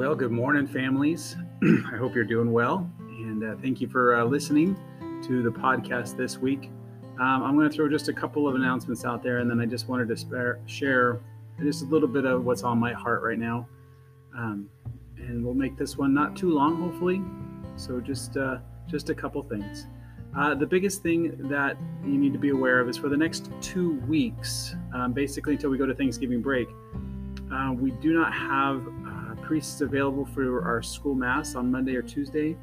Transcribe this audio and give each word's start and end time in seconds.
Well, 0.00 0.14
good 0.14 0.32
morning, 0.32 0.66
families. 0.66 1.36
I 1.62 1.98
hope 1.98 2.14
you're 2.14 2.24
doing 2.24 2.52
well. 2.52 2.90
And 3.00 3.44
uh, 3.44 3.56
thank 3.60 3.82
you 3.82 3.86
for 3.86 4.18
uh, 4.18 4.24
listening 4.24 4.74
to 5.24 5.42
the 5.42 5.50
podcast 5.50 6.16
this 6.16 6.38
week. 6.38 6.70
Um, 7.20 7.42
I'm 7.42 7.54
going 7.54 7.68
to 7.68 7.76
throw 7.76 7.86
just 7.86 8.08
a 8.08 8.12
couple 8.14 8.48
of 8.48 8.54
announcements 8.54 9.04
out 9.04 9.22
there, 9.22 9.40
and 9.40 9.50
then 9.50 9.60
I 9.60 9.66
just 9.66 9.88
wanted 9.88 10.08
to 10.08 10.16
spare, 10.16 10.58
share 10.64 11.20
just 11.62 11.82
a 11.82 11.84
little 11.84 12.08
bit 12.08 12.24
of 12.24 12.46
what's 12.46 12.62
on 12.62 12.78
my 12.78 12.94
heart 12.94 13.20
right 13.22 13.38
now. 13.38 13.68
Um, 14.34 14.70
and 15.18 15.44
we'll 15.44 15.52
make 15.52 15.76
this 15.76 15.98
one 15.98 16.14
not 16.14 16.34
too 16.34 16.50
long, 16.50 16.80
hopefully. 16.80 17.20
So 17.76 18.00
just 18.00 18.38
uh, 18.38 18.56
just 18.86 19.10
a 19.10 19.14
couple 19.14 19.42
things. 19.42 19.86
Uh, 20.34 20.54
the 20.54 20.66
biggest 20.66 21.02
thing 21.02 21.36
that 21.50 21.76
you 22.06 22.16
need 22.16 22.32
to 22.32 22.38
be 22.38 22.48
aware 22.48 22.80
of 22.80 22.88
is 22.88 22.96
for 22.96 23.10
the 23.10 23.18
next 23.18 23.50
two 23.60 24.00
weeks, 24.08 24.74
um, 24.94 25.12
basically 25.12 25.56
until 25.56 25.68
we 25.68 25.76
go 25.76 25.84
to 25.84 25.94
Thanksgiving 25.94 26.40
break, 26.40 26.68
uh, 27.52 27.72
we 27.72 27.90
do 27.90 28.14
not 28.14 28.32
have 28.32 28.86
uh, 29.50 29.52
priests 29.52 29.80
available 29.80 30.24
for 30.24 30.64
our 30.64 30.80
school 30.80 31.14
mass 31.14 31.56
on 31.56 31.70
Monday 31.70 31.96
or 31.96 32.02
Tuesday. 32.02 32.56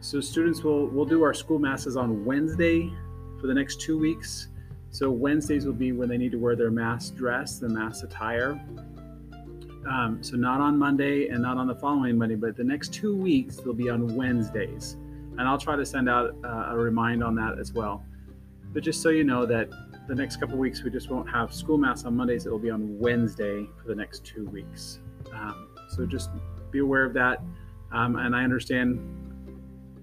So 0.00 0.20
students 0.20 0.62
will 0.62 0.88
will 0.88 1.04
do 1.04 1.22
our 1.22 1.34
school 1.34 1.58
masses 1.58 1.96
on 1.96 2.24
Wednesday 2.24 2.90
for 3.40 3.46
the 3.46 3.54
next 3.54 3.80
two 3.80 3.98
weeks. 3.98 4.48
So 4.90 5.10
Wednesdays 5.10 5.66
will 5.66 5.74
be 5.74 5.92
when 5.92 6.08
they 6.08 6.18
need 6.18 6.32
to 6.32 6.38
wear 6.38 6.56
their 6.56 6.70
mass 6.70 7.10
dress, 7.10 7.58
the 7.58 7.68
mass 7.68 8.02
attire. 8.02 8.52
Um, 9.88 10.18
so 10.22 10.36
not 10.36 10.60
on 10.60 10.78
Monday 10.78 11.28
and 11.28 11.42
not 11.42 11.56
on 11.56 11.66
the 11.66 11.74
following 11.74 12.16
Monday, 12.16 12.36
but 12.36 12.56
the 12.56 12.64
next 12.64 12.94
two 12.94 13.16
weeks 13.16 13.56
they'll 13.56 13.74
be 13.74 13.90
on 13.90 14.14
Wednesdays 14.14 14.96
and 15.38 15.42
I'll 15.42 15.58
try 15.58 15.76
to 15.76 15.84
send 15.84 16.08
out 16.08 16.34
uh, 16.44 16.66
a 16.70 16.76
remind 16.76 17.22
on 17.24 17.34
that 17.36 17.58
as 17.58 17.72
well. 17.72 18.04
But 18.72 18.82
just 18.82 19.02
so 19.02 19.08
you 19.08 19.24
know 19.24 19.44
that 19.46 19.68
the 20.08 20.14
next 20.14 20.36
couple 20.36 20.56
weeks 20.56 20.82
we 20.82 20.90
just 20.90 21.10
won't 21.10 21.28
have 21.30 21.52
school 21.52 21.78
mass 21.78 22.04
on 22.04 22.16
Mondays; 22.16 22.46
it'll 22.46 22.58
be 22.58 22.70
on 22.70 22.98
Wednesday 22.98 23.68
for 23.80 23.88
the 23.88 23.94
next 23.94 24.24
two 24.24 24.46
weeks. 24.46 25.00
Um, 25.32 25.71
so 25.94 26.06
just 26.06 26.30
be 26.70 26.78
aware 26.78 27.04
of 27.04 27.12
that. 27.14 27.42
Um, 27.92 28.16
and 28.16 28.34
I 28.34 28.42
understand 28.44 29.00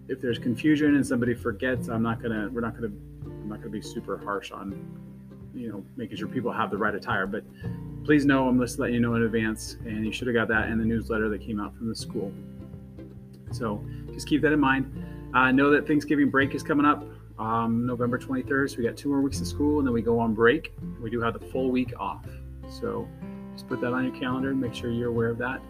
if 0.08 0.22
there's 0.22 0.40
confusion 0.40 0.96
and 0.96 1.06
somebody 1.06 1.34
forgets, 1.34 1.88
I'm 1.88 2.04
not 2.04 2.22
gonna 2.22 2.50
we're 2.52 2.62
not 2.62 2.76
gonna 2.76 2.92
I'm 3.26 3.50
not 3.50 3.60
gonna 3.60 3.72
be 3.72 3.82
super 3.82 4.18
harsh 4.18 4.52
on 4.52 4.74
you 5.54 5.72
know 5.72 5.84
making 5.98 6.18
sure 6.18 6.28
people 6.28 6.52
have 6.52 6.72
the 6.72 6.78
right 6.78 6.94
attire. 6.94 7.28
But 7.28 7.44
please 8.04 8.26
know 8.26 8.48
I'm 8.48 8.60
just 8.60 8.80
letting 8.80 8.96
you 8.96 9.02
know 9.02 9.16
in 9.16 9.24
advance, 9.24 9.78
and 9.86 10.06
you 10.06 10.12
should 10.12 10.28
have 10.28 10.36
got 10.36 10.48
that 10.50 10.70
in 10.70 10.78
the 10.78 10.86
newsletter 10.86 11.30
that 11.30 11.42
came 11.42 11.60
out 11.60 11.76
from 11.76 11.90
the 11.90 11.96
school. 11.96 12.32
So 13.52 13.84
just 14.14 14.28
keep 14.28 14.42
that 14.44 14.54
in 14.54 14.60
mind. 14.60 14.92
Uh, 15.34 15.52
know 15.52 15.70
that 15.72 15.88
Thanksgiving 15.88 16.30
break 16.30 16.56
is 16.56 16.64
coming 16.64 16.86
up 16.86 17.04
um, 17.40 17.86
November 17.86 18.18
23rd. 18.20 18.72
So 18.72 18.78
we 18.78 18.84
got 18.84 18.98
two 18.98 19.10
more 19.10 19.22
weeks 19.22 19.40
of 19.42 19.48
school 19.48 19.80
and 19.80 19.88
then 19.88 19.94
we 19.94 20.02
go 20.02 20.20
on 20.20 20.34
break. 20.34 20.74
We 21.02 21.10
do 21.10 21.22
have 21.22 21.34
the 21.34 21.46
full 21.48 21.72
week 21.72 21.94
off. 21.98 22.26
So 22.70 23.08
just 23.54 23.68
put 23.68 23.82
that 23.82 23.94
on 23.94 24.04
your 24.06 24.16
calendar 24.20 24.52
and 24.52 24.60
make 24.60 24.74
sure 24.74 24.92
you're 24.92 25.10
aware 25.10 25.30
of 25.30 25.38
that. 25.40 25.62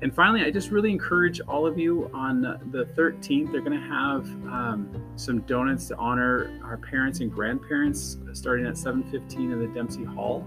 And 0.00 0.14
finally, 0.14 0.44
I 0.44 0.50
just 0.50 0.70
really 0.70 0.92
encourage 0.92 1.40
all 1.40 1.66
of 1.66 1.76
you 1.76 2.08
on 2.14 2.40
the 2.40 2.88
13th, 2.96 3.50
they're 3.50 3.60
going 3.60 3.78
to 3.78 3.86
have 3.86 4.24
um, 4.46 4.88
some 5.16 5.40
donuts 5.40 5.88
to 5.88 5.96
honor 5.96 6.60
our 6.62 6.76
parents 6.76 7.18
and 7.20 7.32
grandparents 7.32 8.16
starting 8.32 8.66
at 8.66 8.74
7.15 8.74 9.34
in 9.34 9.58
the 9.58 9.66
Dempsey 9.68 10.04
Hall. 10.04 10.46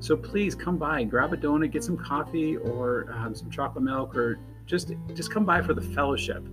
So 0.00 0.16
please 0.16 0.54
come 0.54 0.76
by, 0.78 1.04
grab 1.04 1.32
a 1.32 1.36
donut, 1.36 1.70
get 1.70 1.84
some 1.84 1.96
coffee 1.96 2.56
or 2.56 3.10
um, 3.12 3.34
some 3.34 3.48
chocolate 3.50 3.84
milk, 3.84 4.16
or 4.16 4.40
just 4.66 4.92
just 5.14 5.32
come 5.32 5.44
by 5.44 5.62
for 5.62 5.74
the 5.74 5.80
fellowship. 5.80 6.44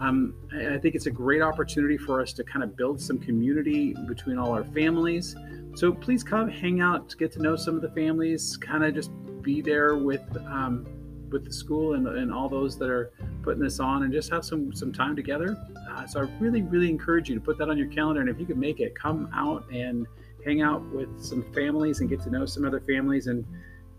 Um, 0.00 0.34
I 0.52 0.78
think 0.78 0.94
it's 0.94 1.06
a 1.06 1.10
great 1.10 1.42
opportunity 1.42 1.98
for 1.98 2.22
us 2.22 2.32
to 2.34 2.44
kind 2.44 2.62
of 2.62 2.76
build 2.76 3.00
some 3.00 3.18
community 3.18 3.94
between 4.06 4.38
all 4.38 4.52
our 4.52 4.64
families. 4.64 5.34
So 5.74 5.92
please 5.92 6.22
come 6.22 6.48
hang 6.48 6.80
out, 6.80 7.14
get 7.18 7.32
to 7.32 7.42
know 7.42 7.56
some 7.56 7.74
of 7.74 7.82
the 7.82 7.90
families, 7.90 8.56
kind 8.56 8.84
of 8.84 8.94
just 8.94 9.10
be 9.42 9.60
there 9.60 9.96
with 9.96 10.22
um, 10.46 10.86
with 11.32 11.44
the 11.44 11.52
school 11.52 11.94
and, 11.94 12.06
and 12.06 12.32
all 12.32 12.48
those 12.48 12.78
that 12.78 12.88
are 12.88 13.12
putting 13.42 13.62
this 13.62 13.80
on, 13.80 14.02
and 14.02 14.12
just 14.12 14.30
have 14.30 14.44
some 14.44 14.72
some 14.72 14.92
time 14.92 15.16
together. 15.16 15.56
Uh, 15.90 16.06
so 16.06 16.20
I 16.20 16.28
really 16.38 16.62
really 16.62 16.88
encourage 16.88 17.28
you 17.28 17.34
to 17.34 17.40
put 17.40 17.58
that 17.58 17.68
on 17.68 17.78
your 17.78 17.88
calendar, 17.88 18.20
and 18.20 18.30
if 18.30 18.38
you 18.38 18.46
can 18.46 18.60
make 18.60 18.80
it, 18.80 18.94
come 18.94 19.28
out 19.34 19.64
and 19.72 20.06
hang 20.44 20.62
out 20.62 20.82
with 20.92 21.22
some 21.22 21.42
families 21.52 22.00
and 22.00 22.08
get 22.08 22.20
to 22.22 22.30
know 22.30 22.44
some 22.44 22.64
other 22.64 22.80
families 22.80 23.26
and 23.26 23.44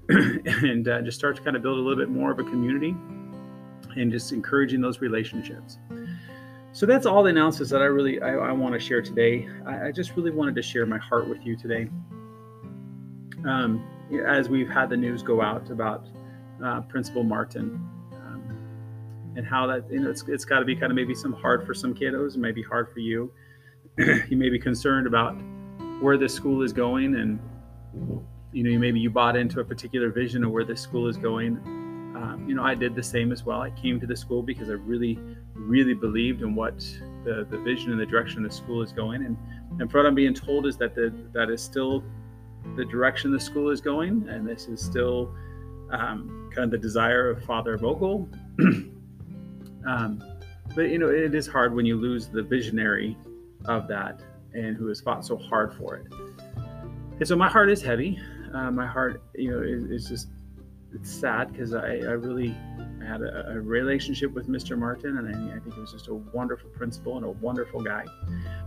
and 0.10 0.88
uh, 0.88 1.02
just 1.02 1.18
start 1.18 1.36
to 1.38 1.42
kind 1.42 1.56
of 1.56 1.62
build 1.62 1.78
a 1.78 1.82
little 1.82 1.98
bit 1.98 2.10
more 2.10 2.32
of 2.32 2.40
a 2.40 2.44
community 2.44 2.96
and 3.96 4.12
just 4.12 4.32
encouraging 4.32 4.82
those 4.82 5.00
relationships. 5.00 5.78
So 6.74 6.86
that's 6.86 7.06
all 7.06 7.24
the 7.24 7.30
announcements 7.30 7.72
that 7.72 7.82
I 7.82 7.86
really 7.86 8.22
I, 8.22 8.34
I 8.34 8.52
want 8.52 8.74
to 8.74 8.80
share 8.80 9.02
today. 9.02 9.48
I, 9.66 9.88
I, 9.88 9.92
just 9.92 10.16
really 10.16 10.32
wanted 10.32 10.56
to 10.56 10.62
share 10.62 10.86
my 10.86 10.98
heart 10.98 11.30
with 11.30 11.46
you 11.46 11.56
today. 11.56 11.88
Um, 13.48 13.86
as 14.26 14.50
we've 14.50 14.70
had 14.70 14.90
the 14.90 14.98
news 14.98 15.22
go 15.22 15.42
out 15.42 15.70
about 15.70 16.08
uh, 16.64 16.82
Principal 16.82 17.24
Martin 17.24 17.80
um, 18.14 19.34
and 19.36 19.46
how 19.46 19.68
that 19.68 19.90
you 19.92 20.00
know 20.00 20.10
it's, 20.10 20.24
it's 20.28 20.46
got 20.46 20.60
to 20.60 20.66
be 20.66 20.76
kind 20.76 20.92
of 20.92 20.96
maybe 20.96 21.14
some 21.14 21.34
hard 21.34 21.66
for 21.66 21.74
some 21.74 21.94
kiddos, 21.94 22.38
maybe 22.38 22.62
hard 22.62 22.92
for 22.92 23.00
you. 23.00 23.32
you 23.98 24.38
may 24.38 24.50
be 24.50 24.60
concerned 24.60 25.08
about 25.08 25.36
where 26.02 26.18
this 26.18 26.34
school 26.34 26.62
is 26.62 26.74
going, 26.74 27.16
and 27.16 27.40
you 28.52 28.64
know 28.64 28.80
maybe 28.80 29.00
you 29.00 29.10
bought 29.10 29.36
into 29.36 29.60
a 29.60 29.64
particular 29.64 30.10
vision 30.10 30.44
of 30.44 30.52
where 30.52 30.66
this 30.66 30.82
school 30.82 31.08
is 31.08 31.18
going 31.18 31.60
um, 32.16 32.48
you 32.48 32.56
know, 32.56 32.64
I 32.64 32.76
did 32.76 32.96
the 32.96 33.04
same 33.04 33.32
as 33.32 33.44
well. 33.44 33.62
I 33.62 33.72
came 33.72 34.00
to 34.00 34.06
the 34.06 34.16
school 34.16 34.44
because 34.44 34.70
I 34.70 34.74
really, 34.74 35.20
really 35.56 35.94
believed 35.94 36.42
in 36.42 36.54
what 36.54 36.80
the, 37.24 37.46
the 37.50 37.58
vision 37.58 37.92
and 37.92 38.00
the 38.00 38.06
direction 38.06 38.44
the 38.44 38.52
school 38.52 38.82
is 38.82 38.92
going. 38.92 39.26
And, 39.26 39.38
and 39.80 39.92
what 39.92 40.06
I'm 40.06 40.16
being 40.16 40.34
told 40.34 40.68
is 40.68 40.78
that 40.78 40.94
the, 40.94 41.14
that 41.34 41.50
is 41.50 41.62
still 41.62 42.04
the 42.76 42.86
direction 42.86 43.32
the 43.32 43.40
school 43.40 43.72
is 43.72 43.82
going. 43.82 44.28
And 44.30 44.48
this 44.48 44.68
is 44.68 44.80
still 44.80 45.34
um, 45.94 46.50
kind 46.54 46.66
of 46.66 46.72
the 46.72 46.78
desire 46.78 47.30
of 47.30 47.44
Father 47.46 47.78
Vogel. 47.78 48.28
um, 49.88 50.24
but, 50.76 50.90
you 50.90 50.98
know, 50.98 51.10
it 51.10 51.34
is 51.36 51.48
hard 51.48 51.76
when 51.76 51.86
you 51.86 51.96
lose 51.96 52.28
the 52.28 52.42
visionary 52.42 53.18
of 53.66 53.88
that 53.88 54.22
and 54.54 54.76
who 54.76 54.88
has 54.88 55.02
fought 55.02 55.26
so 55.26 55.38
hard 55.38 55.74
for 55.76 55.96
it. 55.96 56.08
And 57.20 57.28
so 57.28 57.36
my 57.36 57.50
heart 57.50 57.70
is 57.70 57.82
heavy. 57.82 58.20
Uh, 58.54 58.72
my 58.72 58.86
heart, 58.86 59.22
you 59.36 59.52
know, 59.52 59.62
is, 59.62 59.86
is 59.86 60.10
just 60.10 60.28
it's 60.94 61.12
sad 61.12 61.52
because 61.52 61.74
I, 61.74 61.98
I 61.98 62.14
really 62.14 62.56
had 63.06 63.22
a, 63.22 63.52
a, 63.52 63.60
relationship 63.60 64.32
with 64.32 64.48
Mr. 64.48 64.78
Martin, 64.78 65.18
and 65.18 65.28
I, 65.28 65.56
I 65.56 65.60
think 65.60 65.74
he 65.74 65.82
was 65.82 65.92
just 65.92 66.08
a 66.08 66.14
wonderful 66.14 66.70
principal 66.70 67.18
and 67.18 67.26
a 67.26 67.32
wonderful 67.32 67.82
guy. 67.82 68.06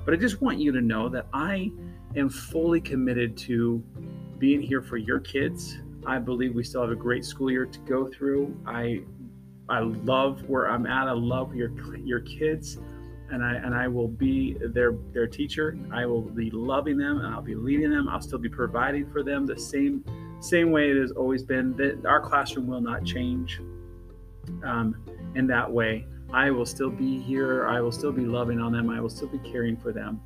But 0.05 0.13
I 0.13 0.17
just 0.17 0.43
want 0.43 0.59
you 0.59 0.73
to 0.73 0.81
know 0.81 1.09
that 1.09 1.27
I 1.33 1.71
am 2.17 2.29
fully 2.29 2.81
committed 2.81 3.37
to 3.39 3.83
being 4.39 4.61
here 4.61 4.83
for 4.83 4.97
your 4.97 5.21
kids. 5.21 5.79
I 6.07 6.19
believe 6.19 6.55
we 6.55 6.65
still 6.65 6.83
have 6.83 6.91
a 6.91 6.97
great 6.97 7.25
school 7.25 7.51
year 7.51 7.67
to 7.67 7.79
go 7.81 8.07
through. 8.07 8.57
I 8.67 9.03
I 9.69 9.81
love 9.81 10.49
where 10.49 10.71
I'm 10.71 10.87
at. 10.87 11.09
I 11.09 11.13
love 11.13 11.55
your 11.55 11.71
your 11.97 12.21
kids, 12.21 12.79
and 13.31 13.45
I 13.45 13.55
and 13.55 13.75
I 13.75 13.89
will 13.89 14.09
be 14.09 14.57
their 14.61 14.93
their 15.13 15.27
teacher. 15.27 15.79
I 15.93 16.07
will 16.07 16.23
be 16.23 16.51
loving 16.51 16.97
them, 16.97 17.19
and 17.19 17.35
I'll 17.35 17.43
be 17.43 17.55
leading 17.55 17.91
them. 17.91 18.09
I'll 18.09 18.21
still 18.21 18.39
be 18.39 18.49
providing 18.49 19.11
for 19.11 19.23
them 19.23 19.47
the 19.47 19.59
same 19.59 20.05
same 20.41 20.71
way 20.71 20.91
it 20.91 20.97
has 20.97 21.13
always 21.13 21.43
been 21.43 21.75
that 21.77 22.05
our 22.07 22.21
classroom 22.21 22.67
will 22.67 22.81
not 22.81 23.05
change 23.05 23.61
um, 24.65 24.97
in 25.35 25.47
that 25.47 25.71
way 25.71 26.07
i 26.33 26.51
will 26.51 26.67
still 26.67 26.91
be 26.91 27.21
here 27.21 27.67
i 27.67 27.81
will 27.81 27.93
still 27.93 28.13
be 28.13 28.25
loving 28.25 28.61
on 28.61 28.73
them 28.73 28.91
i 28.91 29.01
will 29.01 29.09
still 29.09 29.29
be 29.29 29.39
caring 29.39 29.77
for 29.77 29.93
them 29.93 30.21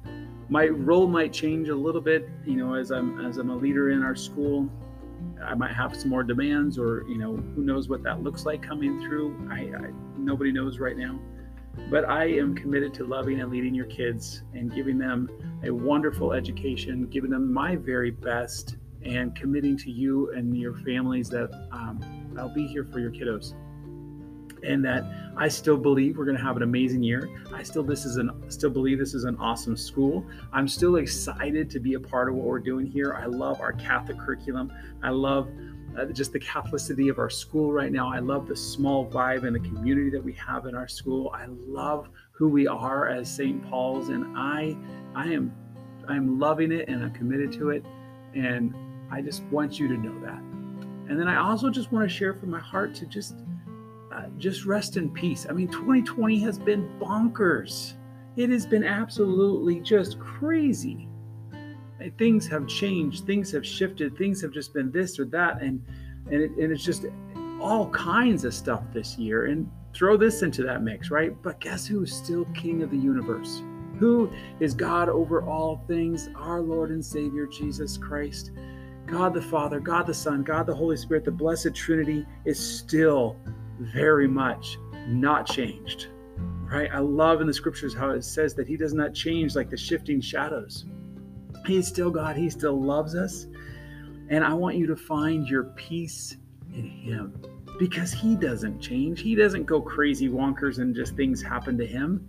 my 0.49 0.67
role 0.67 1.07
might 1.07 1.33
change 1.33 1.69
a 1.69 1.75
little 1.75 2.01
bit 2.01 2.29
you 2.45 2.57
know 2.57 2.75
as 2.75 2.91
i'm 2.91 3.25
as 3.25 3.39
i'm 3.39 3.51
a 3.51 3.57
leader 3.57 3.91
in 3.91 4.03
our 4.03 4.17
school 4.17 4.69
i 5.45 5.55
might 5.55 5.73
have 5.73 5.95
some 5.97 6.11
more 6.11 6.23
demands 6.23 6.79
or 6.79 7.05
you 7.09 7.19
know 7.19 7.37
who 7.55 7.63
knows 7.63 7.89
what 7.89 8.03
that 8.03 8.23
looks 8.23 8.45
like 8.45 8.63
coming 8.63 9.01
through 9.01 9.35
i, 9.51 9.61
I 9.77 9.91
nobody 10.17 10.53
knows 10.53 10.79
right 10.79 10.97
now 10.97 11.19
but 11.91 12.05
i 12.09 12.25
am 12.25 12.55
committed 12.55 12.93
to 12.95 13.05
loving 13.05 13.41
and 13.41 13.51
leading 13.51 13.75
your 13.75 13.87
kids 13.87 14.43
and 14.55 14.75
giving 14.75 14.99
them 14.99 15.29
a 15.65 15.71
wonderful 15.71 16.33
education 16.33 17.07
giving 17.07 17.31
them 17.31 17.53
my 17.53 17.77
very 17.77 18.11
best 18.11 18.77
and 19.03 19.35
committing 19.35 19.77
to 19.79 19.91
you 19.91 20.31
and 20.33 20.57
your 20.57 20.75
families 20.75 21.29
that 21.31 21.51
um, 21.73 22.35
I'll 22.39 22.53
be 22.53 22.67
here 22.67 22.85
for 22.85 23.01
your 23.01 23.11
kiddos. 23.11 23.55
And 24.63 24.85
that 24.85 25.05
I 25.37 25.49
still 25.49 25.77
believe 25.77 26.17
we're 26.17 26.25
going 26.25 26.37
to 26.37 26.43
have 26.43 26.57
an 26.57 26.63
amazing 26.63 27.03
year. 27.03 27.29
I 27.53 27.63
still 27.63 27.83
this 27.83 28.05
is 28.05 28.17
an 28.17 28.31
still 28.49 28.71
believe 28.71 28.99
this 28.99 29.15
is 29.15 29.25
an 29.25 29.37
awesome 29.37 29.77
school. 29.77 30.25
I'm 30.53 30.69
still 30.69 30.97
excited 30.97 31.71
to 31.71 31.81
be 31.81 31.95
a 31.95 32.01
part 32.01 32.29
of 32.29 32.35
what 32.35 32.47
we're 32.47 32.61
doing 32.61 32.87
here. 32.87 33.15
I 33.15 33.27
love 33.27 33.61
our 33.61 33.73
Catholic 33.73 34.19
curriculum. 34.19 34.73
I 35.03 35.11
love 35.11 35.49
uh, 35.99 36.07
just 36.07 36.33
the 36.33 36.41
Catholicity 36.41 37.11
of 37.11 37.19
our 37.19 37.31
school 37.31 37.73
right 37.73 37.91
now. 37.91 38.13
I 38.13 38.21
love 38.21 38.47
the 38.47 38.57
small 38.57 39.07
vibe 39.07 39.45
and 39.45 39.55
the 39.55 39.61
community 39.61 40.11
that 40.11 40.23
we 40.23 40.33
have 40.35 40.67
in 40.67 40.75
our 40.75 40.89
school. 40.89 41.33
I 41.35 41.47
love 41.49 42.09
who 42.33 42.49
we 42.49 42.67
are 42.67 43.09
as 43.09 43.35
St. 43.35 43.63
Paul's, 43.69 44.09
and 44.09 44.37
I 44.37 44.77
I 45.15 45.33
am 45.33 45.53
I'm 46.09 46.39
loving 46.39 46.73
it 46.73 46.89
and 46.89 47.03
I'm 47.03 47.13
committed 47.13 47.53
to 47.55 47.71
it. 47.71 47.85
And 48.35 48.75
I 49.11 49.21
just 49.21 49.43
want 49.45 49.79
you 49.79 49.89
to 49.89 49.97
know 49.97 50.19
that. 50.21 50.39
And 51.09 51.19
then 51.19 51.27
I 51.27 51.37
also 51.37 51.71
just 51.71 51.91
want 51.91 52.09
to 52.09 52.15
share 52.15 52.35
from 52.35 52.51
my 52.51 52.61
heart 52.61 52.95
to 52.97 53.07
just 53.07 53.35
uh, 54.13 54.25
just 54.39 54.65
rest 54.65 54.97
in 54.97 55.11
peace. 55.11 55.47
I 55.49 55.53
mean, 55.53 55.69
2020 55.69 56.41
has 56.41 56.59
been 56.59 56.91
bonkers. 57.01 57.95
It 58.37 58.51
has 58.51 58.67
been 58.67 58.85
absolutely 58.85 59.81
just 59.81 60.19
crazy. 60.19 61.09
Things 62.17 62.47
have 62.47 62.67
changed, 62.67 63.27
things 63.27 63.53
have 63.53 63.67
shifted, 63.67 64.17
things 64.17 64.41
have 64.41 64.53
just 64.53 64.73
been 64.73 64.91
this 64.91 65.19
or 65.19 65.27
that, 65.27 65.61
and 65.61 65.85
and, 66.27 66.43
it, 66.43 66.51
and 66.53 66.73
it's 66.73 66.85
just 66.85 67.07
all 67.61 67.91
kinds 67.91 68.45
of 68.45 68.55
stuff 68.55 68.83
this 68.93 69.19
year 69.19 69.47
and 69.47 69.71
throw 69.93 70.17
this 70.17 70.43
into 70.43 70.63
that 70.63 70.83
mix, 70.83 71.11
right? 71.11 71.41
But 71.43 71.61
guess 71.61 71.87
who's 71.87 72.15
still 72.15 72.45
king 72.55 72.83
of 72.83 72.91
the 72.91 72.97
universe? 72.97 73.63
Who 73.99 74.31
is 74.61 74.75
God 74.75 75.09
over 75.09 75.43
all 75.43 75.85
things? 75.87 76.31
Our 76.37 76.61
Lord 76.61 76.91
and 76.91 77.05
Savior, 77.05 77.47
Jesus 77.47 77.99
Christ. 77.99 78.53
God 79.07 79.35
the 79.35 79.43
Father, 79.43 79.81
God 79.81 80.07
the 80.07 80.15
Son, 80.15 80.43
God 80.43 80.67
the 80.67 80.75
Holy 80.75 80.97
Spirit, 80.97 81.25
the 81.25 81.33
Blessed 81.33 81.75
Trinity 81.75 82.25
is 82.45 82.59
still 82.59 83.37
very 83.81 84.29
much 84.29 84.79
not 85.09 85.47
changed, 85.47 86.09
right? 86.71 86.91
I 86.93 86.99
love 86.99 87.41
in 87.41 87.47
the 87.47 87.55
scriptures 87.55 87.95
how 87.95 88.11
it 88.11 88.23
says 88.23 88.55
that 88.55 88.69
He 88.69 88.77
does 88.77 88.95
not 88.95 89.15
change 89.15 89.57
like 89.57 89.71
the 89.71 89.77
shifting 89.77 90.21
shadows. 90.21 90.85
He's 91.67 91.89
still 91.89 92.11
God, 92.11 92.37
He 92.37 92.51
still 92.51 92.81
loves 92.81 93.15
us. 93.15 93.47
And 94.29 94.45
I 94.45 94.55
want 94.55 94.77
you 94.77 94.87
to 94.87 94.97
find 94.97 95.49
your 95.49 95.65
peace 95.77 96.37
in 96.73 96.85
Him 96.85 97.43
because 97.79 98.13
He 98.13 98.37
doesn't 98.37 98.81
change. 98.81 99.21
He 99.21 99.35
doesn't 99.35 99.65
go 99.65 99.81
crazy 99.81 100.29
wonkers 100.29 100.79
and 100.79 100.95
just 100.95 101.17
things 101.17 101.43
happen 101.43 101.77
to 101.79 101.87
Him, 101.87 102.29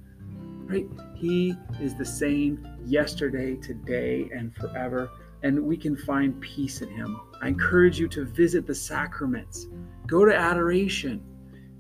right? 0.66 0.88
He 1.16 1.56
is 1.80 1.96
the 1.96 2.06
same 2.06 2.66
yesterday, 2.86 3.56
today, 3.58 4.30
and 4.34 4.56
forever. 4.56 5.10
And 5.44 5.64
we 5.64 5.76
can 5.76 5.98
find 5.98 6.40
peace 6.40 6.82
in 6.82 6.90
Him. 6.90 7.20
I 7.42 7.50
encourage 7.50 8.00
you 8.00 8.08
to 8.10 8.26
visit 8.26 8.66
the 8.66 8.76
sacraments, 8.76 9.68
go 10.08 10.26
to 10.26 10.36
adoration, 10.36 11.24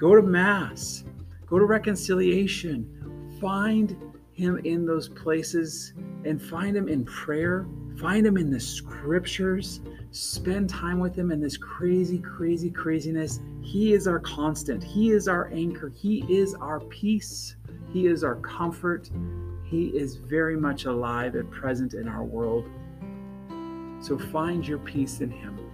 go 0.01 0.15
to 0.15 0.21
Mass, 0.23 1.03
go 1.45 1.59
to 1.59 1.65
reconciliation. 1.65 3.37
Find 3.39 3.95
Him 4.33 4.59
in 4.65 4.83
those 4.83 5.07
places 5.07 5.93
and 6.25 6.41
find 6.41 6.75
Him 6.75 6.89
in 6.89 7.05
prayer, 7.05 7.67
find 7.99 8.25
Him 8.25 8.35
in 8.35 8.49
the 8.49 8.59
scriptures, 8.59 9.79
spend 10.09 10.67
time 10.67 10.99
with 10.99 11.15
Him 11.15 11.31
in 11.31 11.39
this 11.39 11.55
crazy, 11.55 12.17
crazy 12.17 12.71
craziness. 12.71 13.41
He 13.61 13.93
is 13.93 14.07
our 14.07 14.19
constant, 14.19 14.83
He 14.83 15.11
is 15.11 15.27
our 15.27 15.51
anchor, 15.53 15.89
He 15.89 16.25
is 16.27 16.55
our 16.55 16.79
peace, 16.79 17.55
He 17.93 18.07
is 18.07 18.23
our 18.23 18.35
comfort. 18.37 19.11
He 19.63 19.85
is 19.87 20.15
very 20.15 20.57
much 20.57 20.85
alive 20.85 21.35
and 21.35 21.49
present 21.49 21.93
in 21.93 22.07
our 22.07 22.23
world. 22.23 22.65
So 24.01 24.17
find 24.17 24.67
your 24.67 24.79
peace 24.79 25.21
in 25.21 25.29
Him. 25.29 25.70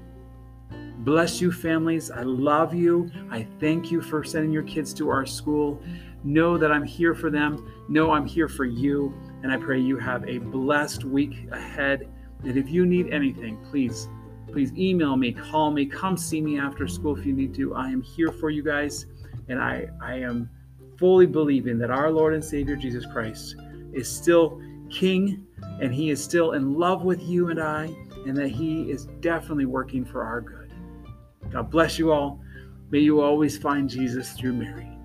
Bless 1.08 1.40
you, 1.40 1.54
families. 1.54 2.12
I 2.12 2.24
love 2.24 2.74
you. 2.74 3.10
I 3.32 3.48
thank 3.62 3.92
you 3.92 4.02
for 4.02 4.26
sending 4.26 4.52
your 4.52 4.64
kids 4.64 4.94
to 4.96 5.10
our 5.10 5.26
school. 5.26 5.82
Know 6.26 6.58
that 6.58 6.70
I'm 6.70 6.84
here 6.84 7.16
for 7.16 7.32
them. 7.32 7.72
Know 7.88 8.12
I'm 8.12 8.26
here 8.26 8.50
for 8.50 8.66
you. 8.66 9.14
And 9.42 9.50
I 9.50 9.56
pray 9.56 9.80
you 9.80 9.98
have 10.00 10.28
a 10.28 10.40
blessed 10.40 11.06
week 11.06 11.48
ahead. 11.50 12.10
And 12.44 12.58
if 12.58 12.70
you 12.70 12.86
need 12.86 13.14
anything, 13.14 13.58
please, 13.72 14.10
please 14.52 14.74
email 14.74 15.16
me, 15.16 15.32
call 15.32 15.72
me, 15.72 15.86
come 15.86 16.18
see 16.18 16.42
me 16.42 16.60
after 16.60 16.90
school 16.90 17.18
if 17.18 17.26
you 17.26 17.32
need 17.32 17.56
to. 17.56 17.74
I 17.74 17.88
am 17.88 18.02
here 18.02 18.34
for 18.34 18.50
you 18.50 18.62
guys. 18.62 19.06
And 19.48 19.62
I, 19.62 19.88
I 20.02 20.16
am 20.16 20.50
fully 20.98 21.26
believing 21.26 21.78
that 21.78 21.90
our 21.90 22.12
Lord 22.12 22.34
and 22.34 22.44
Savior 22.44 22.76
Jesus 22.76 23.06
Christ 23.06 23.56
is 23.94 24.12
still 24.12 24.62
King 24.90 25.48
and 25.82 25.94
He 25.94 26.10
is 26.10 26.22
still 26.22 26.52
in 26.52 26.74
love 26.74 27.06
with 27.06 27.24
you 27.24 27.48
and 27.48 27.62
I, 27.62 27.96
and 28.26 28.36
that 28.36 28.50
He 28.50 28.92
is 28.92 29.06
definitely 29.22 29.68
working 29.68 30.04
for 30.04 30.26
our 30.26 30.42
good. 30.42 30.67
God 31.58 31.72
bless 31.72 31.98
you 31.98 32.12
all. 32.12 32.40
May 32.92 33.00
you 33.00 33.20
always 33.20 33.58
find 33.58 33.90
Jesus 33.90 34.34
through 34.34 34.54
Mary. 34.54 34.97